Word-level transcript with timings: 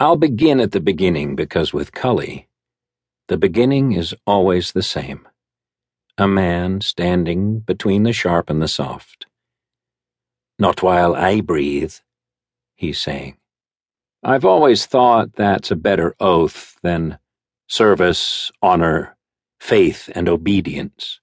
I'll 0.00 0.16
begin 0.16 0.60
at 0.60 0.72
the 0.72 0.80
beginning 0.80 1.36
because 1.36 1.74
with 1.74 1.92
Cully, 1.92 2.48
the 3.28 3.36
beginning 3.36 3.92
is 3.92 4.14
always 4.26 4.72
the 4.72 4.82
same. 4.82 5.28
A 6.16 6.26
man 6.26 6.80
standing 6.80 7.58
between 7.58 8.04
the 8.04 8.14
sharp 8.14 8.48
and 8.48 8.62
the 8.62 8.66
soft. 8.66 9.26
Not 10.58 10.82
while 10.82 11.14
I 11.14 11.42
breathe, 11.42 11.92
he's 12.76 12.98
saying. 12.98 13.36
I've 14.22 14.46
always 14.46 14.86
thought 14.86 15.34
that's 15.34 15.70
a 15.70 15.76
better 15.76 16.14
oath 16.18 16.78
than 16.82 17.18
service, 17.68 18.50
honor, 18.62 19.18
faith, 19.60 20.08
and 20.14 20.30
obedience. 20.30 21.20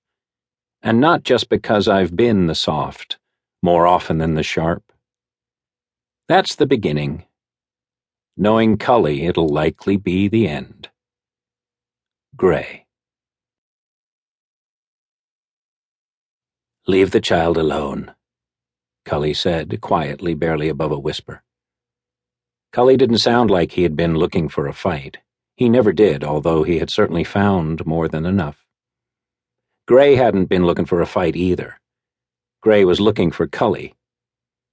And 0.84 1.02
not 1.02 1.24
just 1.24 1.50
because 1.50 1.88
I've 1.88 2.16
been 2.16 2.46
the 2.46 2.54
soft 2.54 3.18
more 3.64 3.88
often 3.88 4.20
than 4.20 4.36
the 4.36 4.44
sharp. 4.44 4.84
That's 6.28 6.54
the 6.54 6.68
beginning 6.68 7.26
Knowing 8.40 8.78
Cully, 8.78 9.26
it'll 9.26 9.50
likely 9.50 9.98
be 9.98 10.28
the 10.28 10.48
end. 10.48 10.90
Gray. 12.36 12.86
Leave 16.86 17.10
the 17.10 17.20
child 17.20 17.58
alone, 17.58 18.14
Cully 19.06 19.34
said, 19.34 19.82
quietly, 19.82 20.36
barely 20.36 20.70
above 20.70 20.92
a 20.92 21.00
whisper. 21.00 21.42
Cully 22.72 22.96
didn't 22.96 23.18
sound 23.18 23.50
like 23.50 23.72
he 23.72 23.82
had 23.82 23.96
been 23.96 24.16
looking 24.16 24.50
for 24.50 24.68
a 24.68 24.74
fight. 24.74 25.18
He 25.56 25.68
never 25.68 25.92
did, 25.92 26.24
although 26.24 26.62
he 26.62 26.78
had 26.78 26.92
certainly 26.92 27.24
found 27.24 27.88
more 27.88 28.08
than 28.08 28.26
enough. 28.26 28.64
Gray 29.88 30.16
hadn't 30.16 30.46
been 30.46 30.66
looking 30.66 30.86
for 30.86 31.02
a 31.02 31.08
fight 31.08 31.36
either. 31.36 31.80
Gray 32.62 32.86
was 32.86 33.00
looking 33.00 33.32
for 33.32 33.48
Cully. 33.48 33.96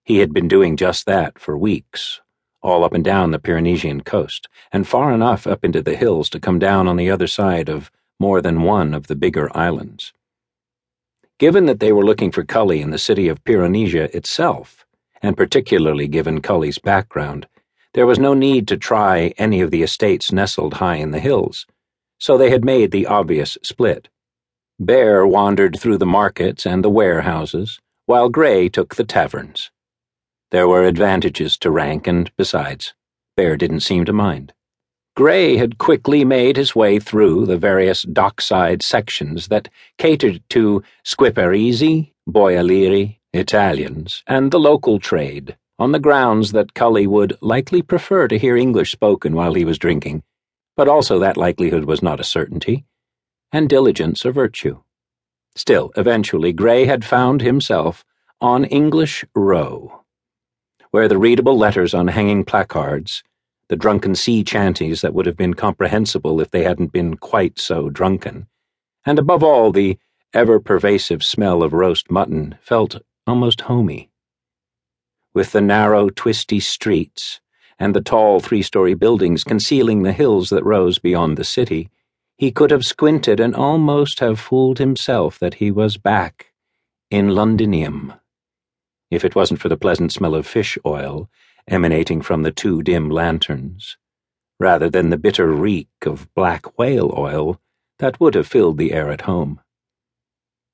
He 0.05 0.19
had 0.19 0.35
been 0.35 0.49
doing 0.49 0.77
just 0.77 1.07
that 1.07 1.39
for 1.39 1.57
weeks, 1.57 2.21
all 2.65 2.83
up 2.83 2.95
and 2.95 3.05
down 3.05 3.31
the 3.31 3.39
Pyrenean 3.39 4.01
coast, 4.01 4.49
and 4.73 4.89
far 4.89 5.13
enough 5.13 5.47
up 5.47 5.65
into 5.65 5.83
the 5.83 5.95
hills 5.95 6.31
to 6.31 6.41
come 6.41 6.59
down 6.59 6.89
on 6.89 6.97
the 6.97 7.11
other 7.11 7.27
side 7.27 7.69
of 7.69 7.93
more 8.19 8.41
than 8.41 8.63
one 8.63 8.95
of 8.95 9.07
the 9.07 9.15
bigger 9.15 9.55
islands. 9.57 10.13
Given 11.39 11.67
that 11.67 11.79
they 11.79 11.93
were 11.93 12.05
looking 12.05 12.33
for 12.33 12.43
Cully 12.43 12.81
in 12.81 12.91
the 12.91 12.99
city 12.99 13.29
of 13.29 13.45
Pyrenesia 13.45 14.15
itself, 14.17 14.87
and 15.23 15.37
particularly 15.37 16.09
given 16.09 16.41
Cully's 16.41 16.79
background, 16.79 17.47
there 17.93 18.07
was 18.07 18.19
no 18.19 18.35
need 18.35 18.67
to 18.69 18.77
try 18.77 19.35
any 19.37 19.61
of 19.61 19.71
the 19.71 19.83
estates 19.83 20.33
nestled 20.33 20.75
high 20.75 20.97
in 20.97 21.11
the 21.11 21.21
hills, 21.21 21.67
so 22.19 22.39
they 22.39 22.51
had 22.51 22.65
made 22.65 22.91
the 22.91 23.07
obvious 23.07 23.59
split. 23.63 24.09
Bear 24.81 25.27
wandered 25.27 25.79
through 25.79 25.99
the 25.99 26.07
markets 26.07 26.67
and 26.67 26.83
the 26.83 26.91
warehouses, 26.91 27.79
while 28.07 28.29
Gray 28.29 28.69
took 28.69 28.95
the 28.95 29.05
taverns. 29.05 29.71
There 30.55 30.69
were 30.69 30.85
advantages 30.85 31.57
to 31.59 31.71
rank, 31.73 32.07
and 32.07 32.31
besides, 32.37 32.95
Bear 33.37 33.57
didn't 33.57 33.81
seem 33.81 34.05
to 34.05 34.13
mind. 34.13 34.53
Gray 35.17 35.57
had 35.57 35.79
quickly 35.79 36.25
made 36.25 36.57
his 36.57 36.77
way 36.77 37.01
through 37.01 37.47
the 37.47 37.59
various 37.59 38.03
dockside 38.05 38.81
sections 38.81 39.49
that 39.49 39.69
catered 39.99 40.49
to 40.51 40.85
Schiparesi, 41.05 42.13
Boialieri, 42.31 43.19
Italians, 43.33 44.23
and 44.29 44.53
the 44.53 44.61
local 44.61 45.01
trade, 45.01 45.57
on 45.81 45.91
the 45.91 45.99
grounds 45.99 46.53
that 46.53 46.75
Cully 46.75 47.09
would 47.09 47.37
likely 47.41 47.83
prefer 47.83 48.29
to 48.29 48.39
hear 48.39 48.57
English 48.57 48.93
spoken 48.93 49.35
while 49.35 49.55
he 49.55 49.65
was 49.65 49.77
drinking, 49.77 50.23
but 50.77 50.87
also 50.87 51.19
that 51.19 51.37
likelihood 51.37 51.87
was 51.87 52.01
not 52.01 52.21
a 52.21 52.31
certainty, 52.37 52.85
and 53.51 53.69
diligence 53.69 54.25
a 54.25 54.31
virtue. 54.31 54.81
Still, 55.57 55.91
eventually, 55.97 56.53
Gray 56.53 56.85
had 56.85 57.05
found 57.05 57.43
himself 57.43 58.05
on 58.41 58.65
English 58.67 59.25
Row 59.35 60.04
where 60.95 61.09
the 61.09 61.19
readable 61.19 61.59
letters 61.59 61.93
on 61.93 62.07
hanging 62.07 62.45
placards, 62.45 63.25
the 63.67 63.75
drunken 63.75 64.15
sea 64.15 64.45
chanties 64.45 65.01
that 65.01 65.13
would 65.13 65.27
have 65.27 65.37
been 65.37 65.53
comprehensible 65.53 66.41
if 66.41 66.53
they 66.53 66.63
hadn't 66.63 66.93
been 66.93 67.17
quite 67.17 67.59
so 67.59 67.91
drunken, 67.91 68.47
and 69.05 69.19
above 69.19 69.43
all 69.43 69.73
the 69.73 69.99
ever 70.33 70.61
pervasive 70.61 71.21
smell 71.21 71.65
of 71.65 71.73
roast 71.73 72.13
mutton 72.13 72.57
felt 72.61 73.01
almost 73.27 73.63
homey. 73.63 74.09
With 75.35 75.51
the 75.51 75.61
narrow, 75.61 76.11
twisty 76.11 76.61
streets 76.61 77.41
and 77.77 77.93
the 77.93 78.01
tall 78.01 78.39
three 78.39 78.63
story 78.63 78.95
buildings 78.95 79.43
concealing 79.43 80.05
the 80.05 80.13
hills 80.13 80.49
that 80.51 80.65
rose 80.65 81.01
beyond 81.01 81.37
the 81.37 81.43
city, 81.43 81.91
he 82.37 82.53
could 82.53 82.71
have 82.71 82.85
squinted 82.85 83.41
and 83.41 83.57
almost 83.57 84.21
have 84.21 84.39
fooled 84.39 84.79
himself 84.79 85.41
that 85.41 85.55
he 85.55 85.73
was 85.73 85.97
back 85.97 86.53
in 87.11 87.31
Londinium 87.31 88.13
if 89.11 89.25
it 89.25 89.35
wasn't 89.35 89.61
for 89.61 89.69
the 89.69 89.77
pleasant 89.77 90.13
smell 90.13 90.35
of 90.35 90.47
fish 90.47 90.79
oil 90.85 91.29
emanating 91.69 92.21
from 92.21 92.43
the 92.43 92.53
two 92.53 92.83
dim 92.83 93.09
lanterns, 93.09 93.97
rather 94.61 94.91
than 94.91 95.11
the 95.11 95.17
bitter 95.17 95.51
reek 95.51 95.89
of 96.05 96.33
black 96.35 96.79
whale 96.79 97.13
oil 97.17 97.61
that 97.99 98.21
would 98.21 98.35
have 98.35 98.47
filled 98.47 98.79
the 98.79 98.93
air 98.93 99.11
at 99.11 99.23
home. 99.23 99.61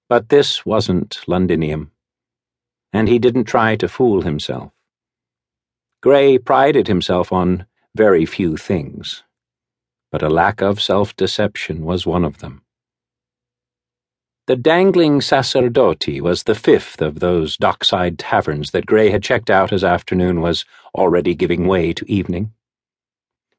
But 0.09 0.29
this 0.29 0.67
wasn't 0.67 1.21
Londinium, 1.29 1.93
and 2.93 3.09
he 3.09 3.19
didn't 3.19 3.45
try 3.45 3.77
to 3.77 3.89
fool 3.89 4.23
himself. 4.23 4.73
Gray 6.03 6.39
prided 6.39 6.89
himself 6.89 7.33
on 7.33 7.67
very 7.95 8.27
few 8.27 8.57
things, 8.57 9.23
but 10.11 10.23
a 10.23 10.29
lack 10.29 10.61
of 10.61 10.81
self 10.81 11.15
deception 11.15 11.85
was 11.85 12.07
one 12.07 12.25
of 12.25 12.39
them. 12.39 12.63
The 14.51 14.57
Dangling 14.57 15.21
Sacerdoti 15.21 16.21
was 16.21 16.43
the 16.43 16.57
fifth 16.57 17.01
of 17.01 17.21
those 17.21 17.57
dockside 17.57 18.19
taverns 18.19 18.73
that 18.73 18.85
Gray 18.85 19.11
had 19.11 19.23
checked 19.23 19.49
out 19.49 19.73
as 19.73 19.85
afternoon 19.85 20.41
was 20.41 20.65
already 20.93 21.37
giving 21.37 21.69
way 21.69 21.93
to 21.93 22.11
evening. 22.11 22.53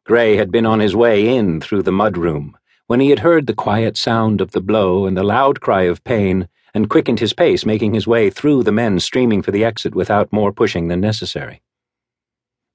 Gray 0.04 0.36
had 0.36 0.52
been 0.52 0.66
on 0.66 0.82
his 0.82 0.94
way 0.94 1.34
in 1.34 1.62
through 1.62 1.84
the 1.84 1.94
mudroom 1.94 2.56
when 2.88 3.00
he 3.00 3.10
had 3.10 3.20
heard 3.20 3.48
the 3.48 3.54
quiet 3.54 3.96
sound 3.96 4.42
of 4.42 4.52
the 4.52 4.60
blow 4.60 5.06
and 5.06 5.16
the 5.16 5.24
loud 5.24 5.62
cry 5.62 5.84
of 5.84 6.04
pain 6.04 6.50
and 6.74 6.90
quickened 6.90 7.22
his 7.22 7.32
pace, 7.32 7.66
making 7.66 7.94
his 7.94 8.06
way 8.06 8.30
through 8.30 8.62
the 8.62 8.74
men 8.74 9.00
streaming 9.00 9.42
for 9.42 9.52
the 9.52 9.64
exit 9.64 9.96
without 9.96 10.34
more 10.34 10.52
pushing 10.52 10.90
than 10.90 11.00
necessary. 11.00 11.62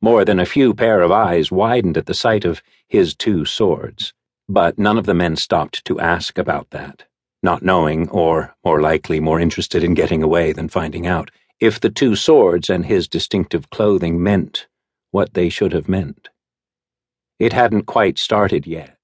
More 0.01 0.25
than 0.25 0.41
a 0.41 0.47
few 0.47 0.73
pair 0.73 1.03
of 1.03 1.13
eyes 1.13 1.53
widened 1.53 1.99
at 1.99 2.07
the 2.07 2.15
sight 2.15 2.47
of 2.47 2.63
his 2.89 3.15
two 3.15 3.45
swords, 3.45 4.15
but 4.49 4.79
none 4.79 4.97
of 4.97 5.05
the 5.05 5.13
men 5.13 5.37
stopped 5.37 5.85
to 5.85 6.01
ask 6.01 6.39
about 6.39 6.71
that 6.71 7.05
not 7.43 7.63
knowing, 7.63 8.09
or, 8.09 8.55
more 8.65 8.81
likely, 8.81 9.21
more 9.21 9.41
interested 9.41 9.85
in 9.85 9.95
getting 9.95 10.23
away 10.23 10.53
than 10.53 10.69
finding 10.69 11.07
out, 11.07 11.31
if 11.61 11.81
the 11.81 11.91
two 11.91 12.17
swords 12.17 12.69
and 12.69 12.87
his 12.87 13.09
distinctive 13.09 13.71
clothing 13.71 14.23
meant 14.23 14.67
what 15.11 15.35
they 15.35 15.49
should 15.49 15.73
have 15.73 15.89
meant. 15.89 16.29
It 17.39 17.53
hadn't 17.53 17.85
quite 17.85 18.19
started 18.19 18.67
yet. 18.67 18.99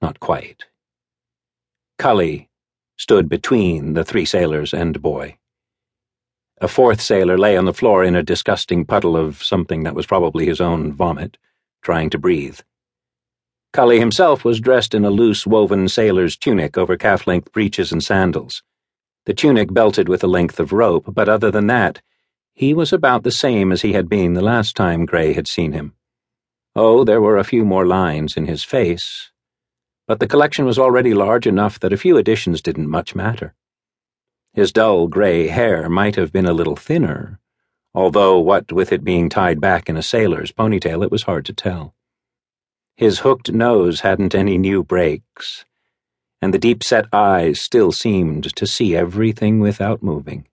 Not 0.00 0.20
quite. 0.20 0.64
Cully 1.98 2.48
stood 2.96 3.28
between 3.28 3.94
the 3.94 4.04
three 4.04 4.24
sailors 4.24 4.72
and 4.72 5.00
boy. 5.00 5.38
A 6.60 6.68
fourth 6.68 7.00
sailor 7.00 7.36
lay 7.36 7.56
on 7.56 7.64
the 7.64 7.74
floor 7.74 8.04
in 8.04 8.14
a 8.14 8.22
disgusting 8.22 8.84
puddle 8.84 9.16
of 9.16 9.42
something 9.42 9.82
that 9.82 9.94
was 9.94 10.06
probably 10.06 10.46
his 10.46 10.60
own 10.60 10.92
vomit, 10.92 11.36
trying 11.82 12.10
to 12.10 12.18
breathe. 12.18 12.60
Cully 13.74 13.98
himself 13.98 14.44
was 14.44 14.60
dressed 14.60 14.94
in 14.94 15.04
a 15.04 15.10
loose 15.10 15.48
woven 15.48 15.88
sailor's 15.88 16.36
tunic 16.36 16.78
over 16.78 16.96
calf 16.96 17.26
length 17.26 17.50
breeches 17.50 17.90
and 17.90 18.00
sandals. 18.00 18.62
The 19.26 19.34
tunic 19.34 19.74
belted 19.74 20.08
with 20.08 20.22
a 20.22 20.28
length 20.28 20.60
of 20.60 20.72
rope, 20.72 21.06
but 21.08 21.28
other 21.28 21.50
than 21.50 21.66
that, 21.66 22.00
he 22.54 22.72
was 22.72 22.92
about 22.92 23.24
the 23.24 23.32
same 23.32 23.72
as 23.72 23.82
he 23.82 23.92
had 23.92 24.08
been 24.08 24.34
the 24.34 24.42
last 24.42 24.76
time 24.76 25.04
Gray 25.04 25.32
had 25.32 25.48
seen 25.48 25.72
him. 25.72 25.94
Oh, 26.76 27.02
there 27.02 27.20
were 27.20 27.36
a 27.36 27.42
few 27.42 27.64
more 27.64 27.84
lines 27.84 28.36
in 28.36 28.46
his 28.46 28.62
face, 28.62 29.32
but 30.06 30.20
the 30.20 30.28
collection 30.28 30.64
was 30.66 30.78
already 30.78 31.12
large 31.12 31.44
enough 31.44 31.80
that 31.80 31.92
a 31.92 31.96
few 31.96 32.16
additions 32.16 32.62
didn't 32.62 32.88
much 32.88 33.16
matter. 33.16 33.56
His 34.52 34.70
dull 34.70 35.08
gray 35.08 35.48
hair 35.48 35.88
might 35.88 36.14
have 36.14 36.32
been 36.32 36.46
a 36.46 36.54
little 36.54 36.76
thinner, 36.76 37.40
although 37.92 38.38
what 38.38 38.70
with 38.70 38.92
it 38.92 39.02
being 39.02 39.28
tied 39.28 39.60
back 39.60 39.88
in 39.88 39.96
a 39.96 40.02
sailor's 40.02 40.52
ponytail, 40.52 41.02
it 41.02 41.10
was 41.10 41.24
hard 41.24 41.44
to 41.46 41.52
tell. 41.52 41.96
His 42.96 43.20
hooked 43.20 43.52
nose 43.52 44.00
hadn't 44.00 44.34
any 44.34 44.56
new 44.56 44.84
breaks, 44.84 45.64
and 46.40 46.54
the 46.54 46.58
deep-set 46.58 47.06
eyes 47.12 47.60
still 47.60 47.90
seemed 47.90 48.54
to 48.54 48.66
see 48.66 48.94
everything 48.94 49.58
without 49.58 50.02
moving. 50.02 50.46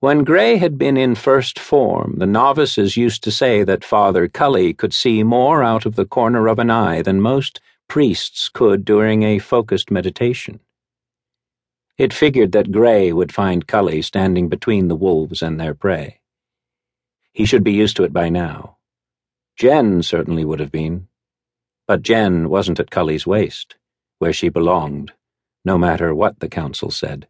When 0.00 0.24
Gray 0.24 0.56
had 0.56 0.78
been 0.78 0.96
in 0.96 1.14
first 1.14 1.58
form, 1.58 2.14
the 2.18 2.26
novices 2.26 2.96
used 2.96 3.22
to 3.24 3.30
say 3.30 3.64
that 3.64 3.84
Father 3.84 4.28
Cully 4.28 4.72
could 4.72 4.94
see 4.94 5.22
more 5.22 5.62
out 5.62 5.84
of 5.84 5.96
the 5.96 6.06
corner 6.06 6.46
of 6.46 6.58
an 6.58 6.70
eye 6.70 7.02
than 7.02 7.20
most 7.20 7.60
priests 7.88 8.48
could 8.48 8.84
during 8.84 9.22
a 9.24 9.38
focused 9.38 9.90
meditation. 9.90 10.60
It 11.98 12.14
figured 12.14 12.52
that 12.52 12.70
Gray 12.70 13.12
would 13.12 13.34
find 13.34 13.66
Cully 13.66 14.00
standing 14.02 14.48
between 14.48 14.86
the 14.86 14.94
wolves 14.94 15.42
and 15.42 15.58
their 15.58 15.74
prey. 15.74 16.20
He 17.32 17.44
should 17.44 17.64
be 17.64 17.72
used 17.72 17.96
to 17.96 18.04
it 18.04 18.12
by 18.12 18.28
now. 18.28 18.76
Jen 19.56 20.02
certainly 20.04 20.44
would 20.44 20.60
have 20.60 20.70
been. 20.70 21.07
But 21.88 22.02
Jen 22.02 22.50
wasn't 22.50 22.78
at 22.78 22.90
Cully's 22.90 23.26
waist, 23.26 23.76
where 24.18 24.34
she 24.34 24.50
belonged, 24.50 25.14
no 25.64 25.78
matter 25.78 26.14
what 26.14 26.38
the 26.38 26.48
council 26.48 26.90
said. 26.90 27.26